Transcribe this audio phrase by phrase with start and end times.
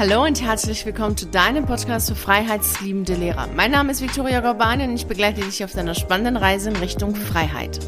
[0.00, 3.48] Hallo und herzlich willkommen zu deinem Podcast für freiheitsliebende Lehrer.
[3.54, 7.14] Mein Name ist Viktoria Gorbani und ich begleite dich auf deiner spannenden Reise in Richtung
[7.14, 7.78] Freiheit.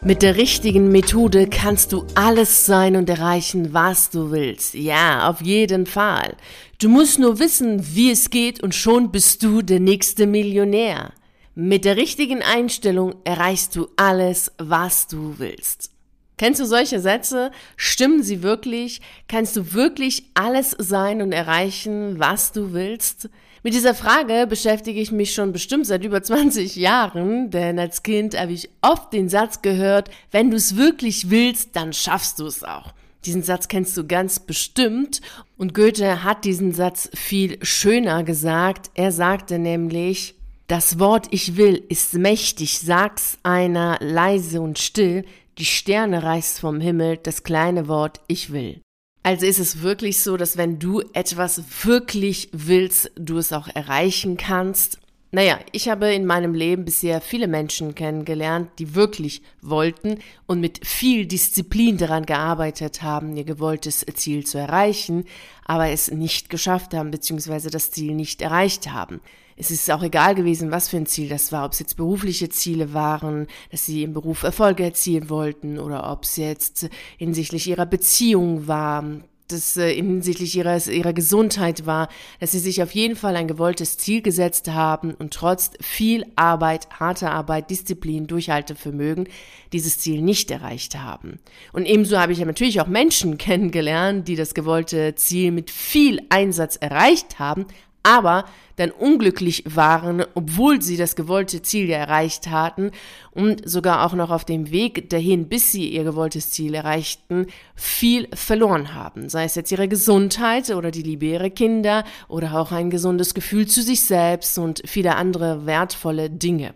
[0.00, 4.74] Mit der richtigen Methode kannst du alles sein und erreichen, was du willst.
[4.74, 6.36] Ja, auf jeden Fall.
[6.80, 11.12] Du musst nur wissen, wie es geht und schon bist du der nächste Millionär.
[11.56, 15.90] Mit der richtigen Einstellung erreichst du alles, was du willst.
[16.38, 17.50] Kennst du solche Sätze?
[17.76, 19.00] Stimmen sie wirklich?
[19.28, 23.28] Kannst du wirklich alles sein und erreichen, was du willst?
[23.64, 28.38] Mit dieser Frage beschäftige ich mich schon bestimmt seit über 20 Jahren, denn als Kind
[28.38, 32.62] habe ich oft den Satz gehört, wenn du es wirklich willst, dann schaffst du es
[32.62, 32.94] auch.
[33.24, 35.20] Diesen Satz kennst du ganz bestimmt
[35.56, 38.92] und Goethe hat diesen Satz viel schöner gesagt.
[38.94, 40.36] Er sagte nämlich,
[40.68, 45.24] das Wort ich will ist mächtig, sag's einer leise und still,
[45.58, 48.80] die Sterne reißt vom Himmel das kleine Wort Ich will.
[49.24, 54.36] Also ist es wirklich so, dass wenn du etwas wirklich willst, du es auch erreichen
[54.36, 55.00] kannst.
[55.30, 60.86] Naja, ich habe in meinem Leben bisher viele Menschen kennengelernt, die wirklich wollten und mit
[60.86, 65.24] viel Disziplin daran gearbeitet haben, ihr gewolltes Ziel zu erreichen,
[65.66, 69.20] aber es nicht geschafft haben, beziehungsweise das Ziel nicht erreicht haben
[69.58, 72.48] es ist auch egal gewesen, was für ein Ziel das war, ob es jetzt berufliche
[72.48, 77.86] Ziele waren, dass sie im Beruf Erfolge erzielen wollten oder ob es jetzt hinsichtlich ihrer
[77.86, 79.04] Beziehung war,
[79.48, 83.96] das äh, hinsichtlich ihrer, ihrer Gesundheit war, dass sie sich auf jeden Fall ein gewolltes
[83.96, 89.28] Ziel gesetzt haben und trotz viel Arbeit, harter Arbeit, Disziplin, Durchhaltevermögen
[89.72, 91.38] dieses Ziel nicht erreicht haben.
[91.72, 96.20] Und ebenso habe ich ja natürlich auch Menschen kennengelernt, die das gewollte Ziel mit viel
[96.28, 97.66] Einsatz erreicht haben,
[98.08, 102.92] aber dann unglücklich waren, obwohl sie das gewollte Ziel ja erreicht hatten
[103.32, 108.28] und sogar auch noch auf dem Weg dahin, bis sie ihr gewolltes Ziel erreichten, viel
[108.32, 109.28] verloren haben.
[109.28, 113.66] Sei es jetzt ihre Gesundheit oder die Liebe ihrer Kinder oder auch ein gesundes Gefühl
[113.66, 116.72] zu sich selbst und viele andere wertvolle Dinge.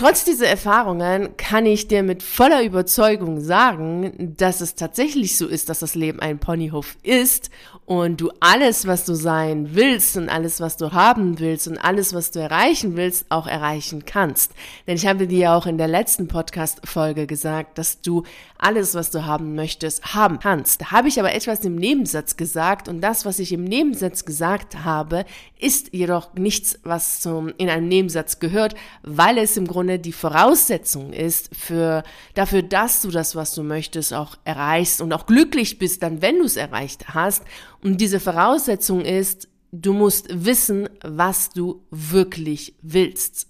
[0.00, 5.68] Trotz dieser Erfahrungen kann ich dir mit voller Überzeugung sagen, dass es tatsächlich so ist,
[5.68, 7.50] dass das Leben ein Ponyhof ist
[7.84, 12.14] und du alles, was du sein willst und alles, was du haben willst und alles,
[12.14, 14.52] was du erreichen willst, auch erreichen kannst.
[14.86, 18.22] Denn ich habe dir ja auch in der letzten Podcast-Folge gesagt, dass du
[18.56, 20.80] alles, was du haben möchtest, haben kannst.
[20.80, 24.84] Da habe ich aber etwas im Nebensatz gesagt und das, was ich im Nebensatz gesagt
[24.84, 25.26] habe,
[25.58, 31.12] ist jedoch nichts, was zum, in einem Nebensatz gehört, weil es im Grunde die Voraussetzung
[31.12, 32.02] ist für,
[32.34, 36.38] dafür, dass du das, was du möchtest, auch erreichst und auch glücklich bist dann, wenn
[36.38, 37.42] du es erreicht hast.
[37.82, 43.46] Und diese Voraussetzung ist, du musst wissen, was du wirklich willst.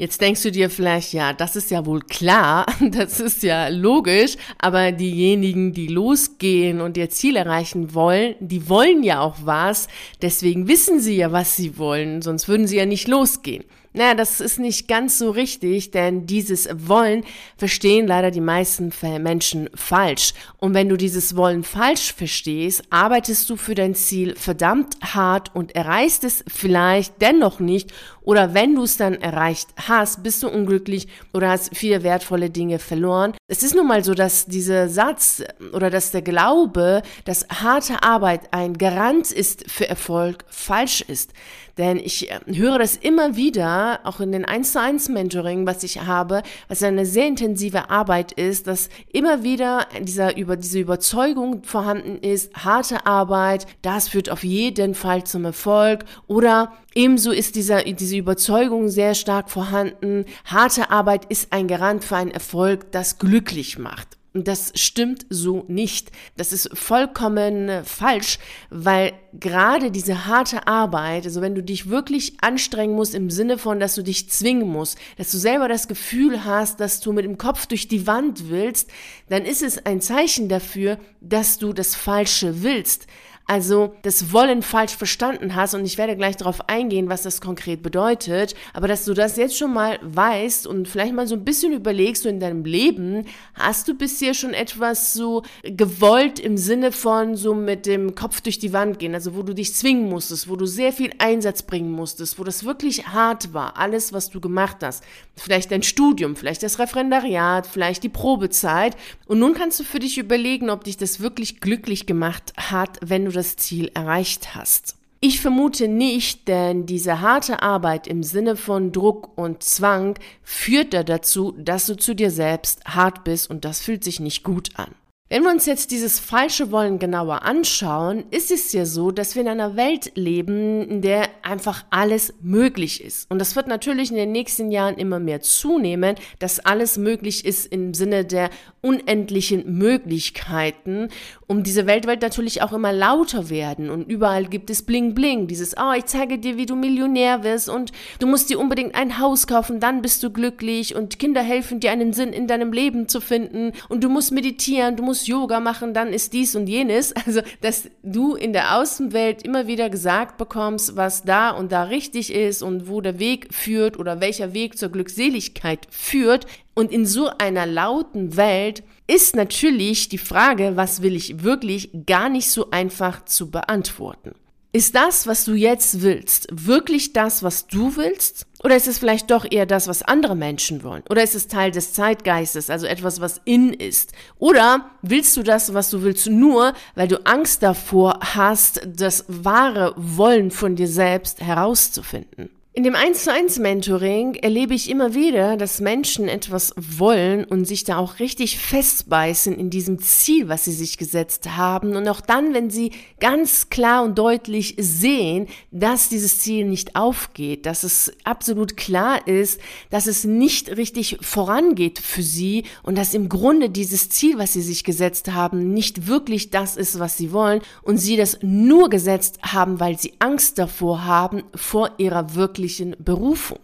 [0.00, 4.36] Jetzt denkst du dir vielleicht, ja, das ist ja wohl klar, das ist ja logisch,
[4.58, 9.88] aber diejenigen, die losgehen und ihr Ziel erreichen wollen, die wollen ja auch was,
[10.22, 13.64] deswegen wissen sie ja, was sie wollen, sonst würden sie ja nicht losgehen.
[13.92, 17.24] Naja, das ist nicht ganz so richtig, denn dieses Wollen
[17.56, 20.32] verstehen leider die meisten Menschen falsch.
[20.58, 25.74] Und wenn du dieses Wollen falsch verstehst, arbeitest du für dein Ziel verdammt hart und
[25.74, 27.92] erreichst es vielleicht dennoch nicht.
[28.22, 32.78] Oder wenn du es dann erreicht hast, bist du unglücklich oder hast viele wertvolle Dinge
[32.78, 33.32] verloren.
[33.48, 35.42] Es ist nun mal so, dass dieser Satz
[35.72, 41.32] oder dass der Glaube, dass harte Arbeit ein Garant ist für Erfolg, falsch ist.
[41.78, 45.82] Denn ich äh, höre das immer wieder, auch in den 1 zu 1 Mentoring, was
[45.82, 51.62] ich habe, was eine sehr intensive Arbeit ist, dass immer wieder dieser, über, diese Überzeugung
[51.62, 57.86] vorhanden ist, harte Arbeit, das führt auf jeden Fall zum Erfolg oder Ebenso ist dieser,
[58.10, 63.78] diese Überzeugung sehr stark vorhanden, harte Arbeit ist ein Garant für einen Erfolg, das glücklich
[63.78, 64.18] macht.
[64.34, 66.10] Und das stimmt so nicht.
[66.36, 68.38] Das ist vollkommen äh, falsch,
[68.68, 73.78] weil gerade diese harte Arbeit, also wenn du dich wirklich anstrengen musst im Sinne von,
[73.78, 77.38] dass du dich zwingen musst, dass du selber das Gefühl hast, dass du mit dem
[77.38, 78.90] Kopf durch die Wand willst,
[79.28, 83.06] dann ist es ein Zeichen dafür, dass du das Falsche willst
[83.50, 87.82] also das Wollen falsch verstanden hast und ich werde gleich darauf eingehen, was das konkret
[87.82, 91.72] bedeutet, aber dass du das jetzt schon mal weißt und vielleicht mal so ein bisschen
[91.72, 93.24] überlegst, so in deinem Leben,
[93.54, 98.60] hast du bisher schon etwas so gewollt im Sinne von so mit dem Kopf durch
[98.60, 101.90] die Wand gehen, also wo du dich zwingen musstest, wo du sehr viel Einsatz bringen
[101.90, 105.02] musstest, wo das wirklich hart war, alles, was du gemacht hast.
[105.34, 110.18] Vielleicht dein Studium, vielleicht das Referendariat, vielleicht die Probezeit und nun kannst du für dich
[110.18, 114.96] überlegen, ob dich das wirklich glücklich gemacht hat, wenn du das das Ziel erreicht hast.
[115.22, 121.02] Ich vermute nicht, denn diese harte Arbeit im Sinne von Druck und Zwang führt da
[121.02, 124.94] dazu, dass du zu dir selbst hart bist und das fühlt sich nicht gut an.
[125.32, 129.42] Wenn wir uns jetzt dieses falsche Wollen genauer anschauen, ist es ja so, dass wir
[129.42, 133.30] in einer Welt leben, in der einfach alles möglich ist.
[133.30, 137.66] Und das wird natürlich in den nächsten Jahren immer mehr zunehmen, dass alles möglich ist
[137.66, 138.50] im Sinne der
[138.82, 141.08] unendlichen Möglichkeiten.
[141.46, 145.46] Um diese Welt wird natürlich auch immer lauter werden und überall gibt es Bling Bling,
[145.46, 149.18] dieses, oh, ich zeige dir, wie du Millionär wirst und du musst dir unbedingt ein
[149.18, 153.08] Haus kaufen, dann bist du glücklich und Kinder helfen dir einen Sinn in deinem Leben
[153.08, 157.14] zu finden und du musst meditieren, du musst Yoga machen, dann ist dies und jenes.
[157.30, 162.32] Also, dass du in der Außenwelt immer wieder gesagt bekommst, was da und da richtig
[162.32, 166.46] ist und wo der Weg führt oder welcher Weg zur Glückseligkeit führt.
[166.74, 172.28] Und in so einer lauten Welt ist natürlich die Frage, was will ich wirklich, gar
[172.28, 174.34] nicht so einfach zu beantworten.
[174.72, 178.46] Ist das, was du jetzt willst, wirklich das, was du willst?
[178.62, 181.02] Oder ist es vielleicht doch eher das, was andere Menschen wollen?
[181.10, 184.12] Oder ist es Teil des Zeitgeistes, also etwas, was in ist?
[184.38, 189.92] Oder willst du das, was du willst, nur, weil du Angst davor hast, das wahre
[189.96, 192.50] Wollen von dir selbst herauszufinden?
[192.80, 197.66] In dem 1 zu 1 Mentoring erlebe ich immer wieder, dass Menschen etwas wollen und
[197.66, 201.94] sich da auch richtig festbeißen in diesem Ziel, was sie sich gesetzt haben.
[201.94, 207.66] Und auch dann, wenn sie ganz klar und deutlich sehen, dass dieses Ziel nicht aufgeht,
[207.66, 209.60] dass es absolut klar ist,
[209.90, 214.62] dass es nicht richtig vorangeht für sie und dass im Grunde dieses Ziel, was sie
[214.62, 219.38] sich gesetzt haben, nicht wirklich das ist, was sie wollen und sie das nur gesetzt
[219.42, 223.60] haben, weil sie Angst davor haben, vor ihrer wirklichen göttlichen Berufung.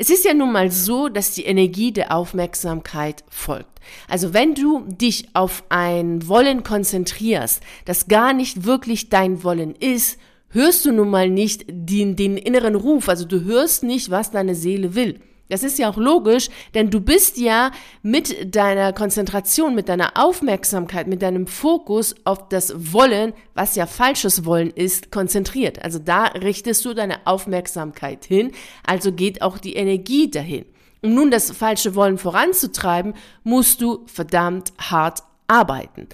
[0.00, 3.80] Es ist ja nun mal so, dass die Energie der Aufmerksamkeit folgt.
[4.08, 10.18] Also wenn du dich auf ein Wollen konzentrierst, das gar nicht wirklich dein Wollen ist,
[10.50, 14.54] hörst du nun mal nicht den, den inneren Ruf, also du hörst nicht, was deine
[14.54, 15.20] Seele will.
[15.48, 17.70] Das ist ja auch logisch, denn du bist ja
[18.02, 24.44] mit deiner Konzentration, mit deiner Aufmerksamkeit, mit deinem Fokus auf das Wollen, was ja falsches
[24.44, 25.82] Wollen ist, konzentriert.
[25.82, 28.52] Also da richtest du deine Aufmerksamkeit hin,
[28.86, 30.66] also geht auch die Energie dahin.
[31.00, 33.14] Um nun das falsche Wollen voranzutreiben,
[33.44, 36.08] musst du verdammt hart arbeiten.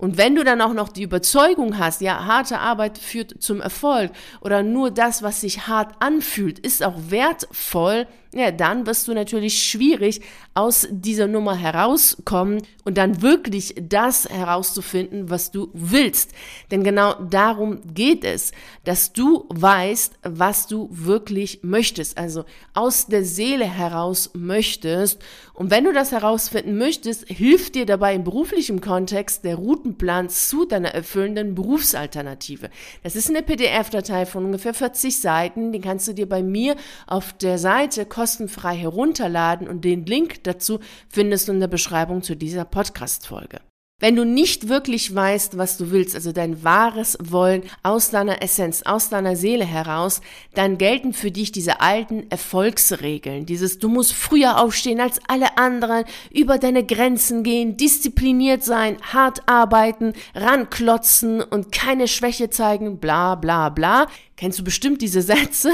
[0.00, 4.10] Und wenn du dann auch noch die Überzeugung hast, ja, harte Arbeit führt zum Erfolg
[4.40, 9.62] oder nur das, was sich hart anfühlt, ist auch wertvoll, ja, dann wirst du natürlich
[9.62, 10.20] schwierig
[10.54, 16.32] aus dieser Nummer herauskommen und dann wirklich das herauszufinden, was du willst.
[16.70, 18.52] Denn genau darum geht es,
[18.84, 25.20] dass du weißt, was du wirklich möchtest, also aus der Seele heraus möchtest.
[25.54, 30.64] Und wenn du das herausfinden möchtest, hilft dir dabei im beruflichen Kontext der Routenplan zu
[30.66, 32.70] deiner erfüllenden Berufsalternative.
[33.02, 37.32] Das ist eine PDF-Datei von ungefähr 40 Seiten, die kannst du dir bei mir auf
[37.32, 40.78] der Seite kostenfrei herunterladen und den Link dazu
[41.08, 43.60] findest du in der Beschreibung zu dieser Podcast-Folge.
[43.98, 48.82] Wenn du nicht wirklich weißt, was du willst, also dein wahres Wollen aus deiner Essenz,
[48.82, 50.20] aus deiner Seele heraus,
[50.54, 53.46] dann gelten für dich diese alten Erfolgsregeln.
[53.46, 59.48] Dieses, du musst früher aufstehen als alle anderen, über deine Grenzen gehen, diszipliniert sein, hart
[59.48, 64.06] arbeiten, ranklotzen und keine Schwäche zeigen, bla bla bla.
[64.40, 65.70] Kennst du bestimmt diese Sätze?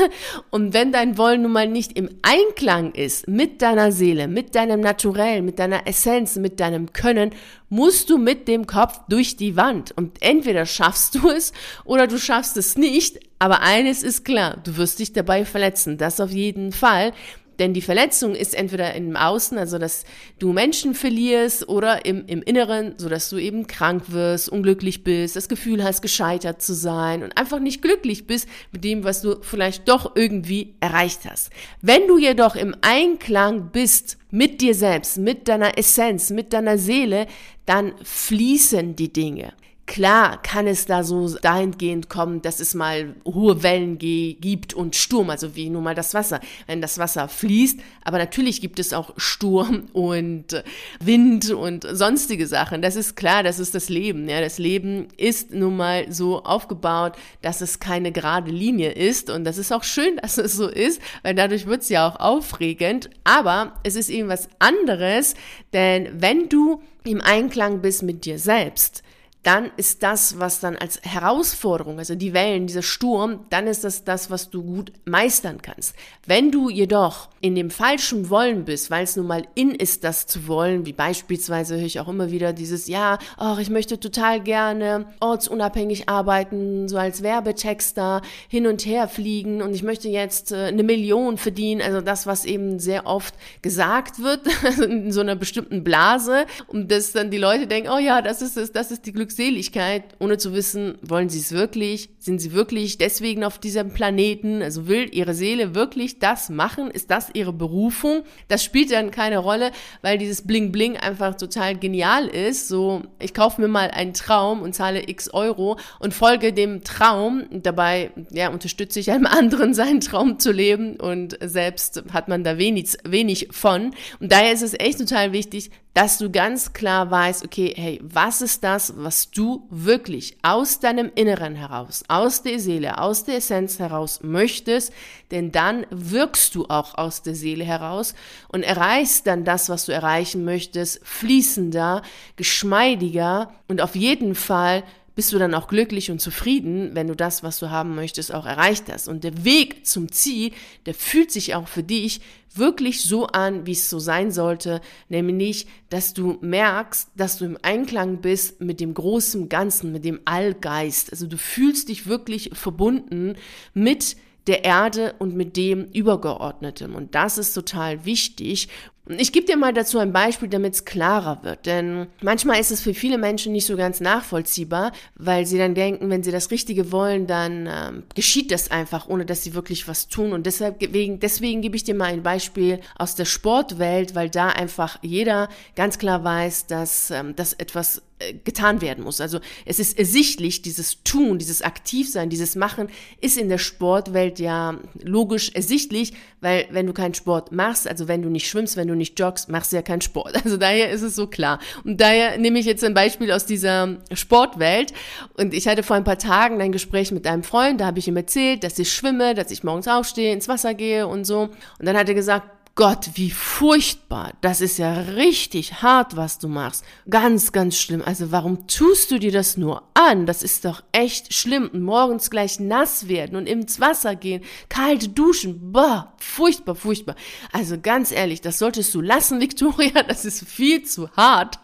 [0.51, 4.81] Und wenn dein Wollen nun mal nicht im Einklang ist mit deiner Seele, mit deinem
[4.81, 7.31] Naturell, mit deiner Essenz, mit deinem Können,
[7.69, 9.93] musst du mit dem Kopf durch die Wand.
[9.97, 11.53] Und entweder schaffst du es
[11.85, 13.21] oder du schaffst es nicht.
[13.39, 15.97] Aber eines ist klar, du wirst dich dabei verletzen.
[15.97, 17.13] Das auf jeden Fall.
[17.59, 20.05] Denn die Verletzung ist entweder im Außen, also dass
[20.39, 25.37] du Menschen verlierst, oder im, im Inneren, so dass du eben krank wirst, unglücklich bist,
[25.37, 29.37] das Gefühl hast, gescheitert zu sein und einfach nicht glücklich bist mit dem, was du
[29.43, 31.51] vielleicht doch irgendwie erreicht hast.
[31.83, 37.27] Wenn du jedoch im Einklang bist mit dir selbst, mit deiner Essenz, mit deiner Seele,
[37.65, 39.53] dann fließen die Dinge.
[39.87, 45.31] Klar kann es da so dahingehend kommen, dass es mal hohe Wellen gibt und Sturm,
[45.31, 47.79] also wie nun mal das Wasser, wenn das Wasser fließt.
[48.03, 50.65] Aber natürlich gibt es auch Sturm und
[50.99, 52.83] Wind und sonstige Sachen.
[52.83, 54.29] Das ist klar, das ist das Leben.
[54.29, 57.13] Ja, das Leben ist nun mal so aufgebaut,
[57.43, 59.31] dass es keine gerade Linie ist.
[59.31, 62.19] Und das ist auch schön, dass es so ist, weil dadurch wird es ja auch
[62.19, 63.09] aufregend.
[63.23, 65.35] Aber es ist eben was anderes,
[65.73, 69.05] denn wenn du im Einklang bist mit dir selbst,
[69.47, 74.03] dann ist das, was dann als Herausforderung, also die Wellen, dieser Sturm, dann ist das
[74.03, 75.95] das, was du gut meistern kannst.
[76.27, 80.27] Wenn du jedoch in dem falschen Wollen bist, weil es nun mal in ist, das
[80.27, 84.41] zu wollen, wie beispielsweise höre ich auch immer wieder dieses, ja, ach, ich möchte total
[84.41, 90.57] gerne ortsunabhängig arbeiten, so als Werbetexter hin und her fliegen und ich möchte jetzt äh,
[90.57, 94.41] eine Million verdienen, also das, was eben sehr oft gesagt wird,
[94.83, 98.57] in so einer bestimmten Blase, und dass dann die Leute denken, oh ja, das ist
[98.57, 102.97] es, das ist die Glückseligkeit, ohne zu wissen, wollen sie es wirklich, sind sie wirklich
[102.97, 108.23] deswegen auf diesem Planeten, also will ihre Seele wirklich das machen, ist das ihre Berufung?
[108.49, 113.35] Das spielt dann keine Rolle, weil dieses Bling Bling einfach total genial ist, so, ich
[113.35, 118.49] kaufe mir mal einen Traum und zahle x Euro und folge dem Traum, dabei, ja,
[118.49, 123.49] unterstütze ich einem anderen seinen Traum zu leben und selbst hat man da wenig, wenig
[123.51, 123.95] von.
[124.19, 128.43] Und daher ist es echt total wichtig, dass du ganz klar weißt, okay, hey, was
[128.43, 133.79] ist das, was du wirklich aus deinem Inneren heraus, aus der Seele, aus der Essenz
[133.79, 134.93] heraus möchtest,
[135.31, 138.15] denn dann wirkst du auch aus der Seele heraus
[138.49, 142.03] und erreichst dann das, was du erreichen möchtest, fließender,
[142.37, 144.85] geschmeidiger und auf jeden Fall
[145.17, 148.45] bist du dann auch glücklich und zufrieden, wenn du das, was du haben möchtest, auch
[148.45, 149.09] erreicht hast.
[149.09, 150.53] Und der Weg zum Ziel,
[150.85, 152.21] der fühlt sich auch für dich
[152.55, 157.59] wirklich so an, wie es so sein sollte, nämlich, dass du merkst, dass du im
[157.63, 161.11] Einklang bist mit dem großen Ganzen, mit dem Allgeist.
[161.11, 163.37] Also du fühlst dich wirklich verbunden
[163.73, 166.95] mit der Erde und mit dem Übergeordneten.
[166.95, 168.69] Und das ist total wichtig.
[169.09, 171.67] Ich gebe dir mal dazu ein Beispiel, damit es klarer wird.
[171.67, 176.11] Denn manchmal ist es für viele Menschen nicht so ganz nachvollziehbar, weil sie dann denken,
[176.11, 180.09] wenn sie das Richtige wollen, dann ähm, geschieht das einfach, ohne dass sie wirklich was
[180.09, 180.33] tun.
[180.33, 184.49] Und deshalb, deswegen, deswegen gebe ich dir mal ein Beispiel aus der Sportwelt, weil da
[184.49, 189.21] einfach jeder ganz klar weiß, dass ähm, das etwas äh, getan werden muss.
[189.21, 192.89] Also es ist ersichtlich, dieses Tun, dieses Aktivsein, dieses Machen
[193.21, 198.23] ist in der Sportwelt ja logisch ersichtlich, weil wenn du keinen Sport machst, also wenn
[198.23, 200.35] du nicht schwimmst, wenn du nicht joggst, machst du ja keinen Sport.
[200.47, 201.59] Also daher ist es so klar.
[201.83, 204.93] Und daher nehme ich jetzt ein Beispiel aus dieser Sportwelt.
[205.35, 208.07] Und ich hatte vor ein paar Tagen ein Gespräch mit einem Freund, da habe ich
[208.07, 211.49] ihm erzählt, dass ich schwimme, dass ich morgens aufstehe, ins Wasser gehe und so.
[211.79, 214.35] Und dann hat er gesagt, Gott, wie furchtbar.
[214.43, 216.85] Das ist ja richtig hart, was du machst.
[217.09, 218.03] Ganz, ganz schlimm.
[218.05, 220.27] Also warum tust du dir das nur an?
[220.27, 221.71] Das ist doch echt schlimm.
[221.73, 225.73] Morgens gleich nass werden und ins Wasser gehen, kalt duschen.
[225.73, 227.17] Boah, furchtbar, furchtbar.
[227.51, 230.03] Also ganz ehrlich, das solltest du lassen, Victoria.
[230.03, 231.59] Das ist viel zu hart.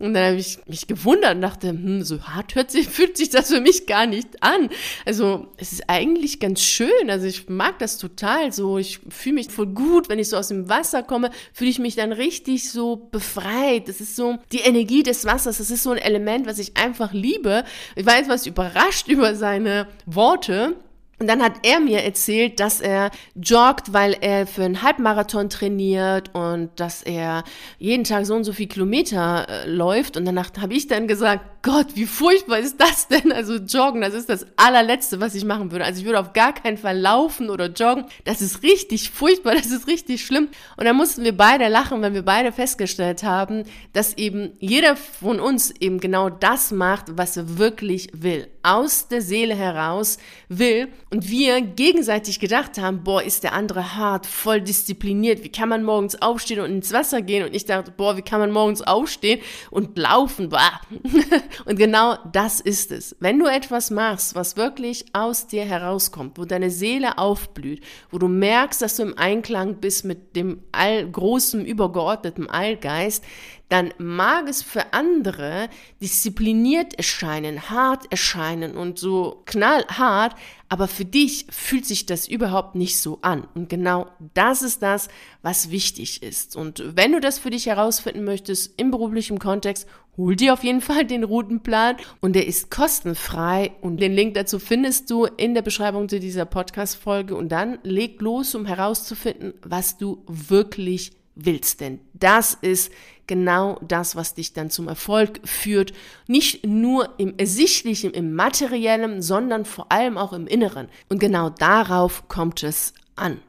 [0.00, 3.30] Und dann habe ich mich gewundert und dachte, hm, so hart hört sich, fühlt sich
[3.30, 4.70] das für mich gar nicht an.
[5.04, 7.10] Also es ist eigentlich ganz schön.
[7.10, 8.78] Also ich mag das total so.
[8.78, 11.96] Ich fühle mich voll gut, wenn ich so aus dem Wasser komme, fühle ich mich
[11.96, 13.88] dann richtig so befreit.
[13.88, 15.58] Das ist so die Energie des Wassers.
[15.58, 17.64] Das ist so ein Element, was ich einfach liebe.
[17.96, 20.76] Ich war jetzt was überrascht über seine Worte.
[21.20, 26.34] Und dann hat er mir erzählt, dass er joggt, weil er für einen Halbmarathon trainiert
[26.34, 27.44] und dass er
[27.78, 30.16] jeden Tag so und so viel Kilometer äh, läuft.
[30.16, 33.32] Und danach habe ich dann gesagt, Gott, wie furchtbar ist das denn?
[33.32, 35.84] Also joggen, das ist das allerletzte, was ich machen würde.
[35.84, 38.06] Also ich würde auf gar keinen Fall laufen oder joggen.
[38.24, 40.48] Das ist richtig furchtbar, das ist richtig schlimm.
[40.78, 45.38] Und dann mussten wir beide lachen, weil wir beide festgestellt haben, dass eben jeder von
[45.38, 48.48] uns eben genau das macht, was er wirklich will.
[48.62, 50.16] Aus der Seele heraus
[50.48, 55.68] will und wir gegenseitig gedacht haben, boah, ist der andere hart, voll diszipliniert, wie kann
[55.68, 57.46] man morgens aufstehen und ins Wasser gehen?
[57.46, 59.40] Und ich dachte, boah, wie kann man morgens aufstehen
[59.70, 60.48] und laufen?
[60.48, 60.80] Bah.
[61.64, 63.16] Und genau das ist es.
[63.20, 68.28] Wenn du etwas machst, was wirklich aus dir herauskommt, wo deine Seele aufblüht, wo du
[68.28, 73.24] merkst, dass du im Einklang bist mit dem all großen, übergeordneten Allgeist,
[73.70, 75.68] dann mag es für andere
[76.02, 80.34] diszipliniert erscheinen, hart erscheinen und so knallhart,
[80.68, 83.46] aber für dich fühlt sich das überhaupt nicht so an.
[83.54, 85.08] Und genau das ist das,
[85.42, 86.56] was wichtig ist.
[86.56, 89.86] Und wenn du das für dich herausfinden möchtest im beruflichen Kontext,
[90.16, 94.58] hol dir auf jeden Fall den Routenplan und der ist kostenfrei und den Link dazu
[94.58, 99.96] findest du in der Beschreibung zu dieser Podcast-Folge und dann leg los, um herauszufinden, was
[99.96, 101.80] du wirklich willst.
[101.80, 102.92] Denn das ist
[103.26, 105.92] genau das, was dich dann zum Erfolg führt.
[106.26, 110.88] Nicht nur im Ersichtlichen, im Materiellen, sondern vor allem auch im Inneren.
[111.08, 113.40] Und genau darauf kommt es an.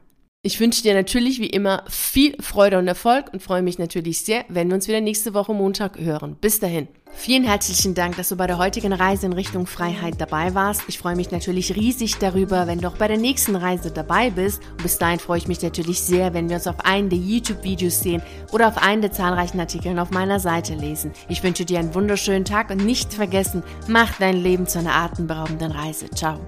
[0.44, 4.44] Ich wünsche dir natürlich wie immer viel Freude und Erfolg und freue mich natürlich sehr,
[4.48, 6.36] wenn wir uns wieder nächste Woche Montag hören.
[6.40, 6.88] Bis dahin.
[7.14, 10.82] Vielen herzlichen Dank, dass du bei der heutigen Reise in Richtung Freiheit dabei warst.
[10.88, 14.60] Ich freue mich natürlich riesig darüber, wenn du auch bei der nächsten Reise dabei bist.
[14.72, 18.00] Und bis dahin freue ich mich natürlich sehr, wenn wir uns auf einen der YouTube-Videos
[18.00, 21.12] sehen oder auf einen der zahlreichen Artikeln auf meiner Seite lesen.
[21.28, 25.70] Ich wünsche dir einen wunderschönen Tag und nicht vergessen, mach dein Leben zu einer atemberaubenden
[25.70, 26.10] Reise.
[26.10, 26.40] Ciao.